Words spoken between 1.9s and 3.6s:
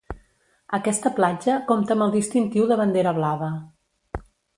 amb el distintiu de Bandera Blava.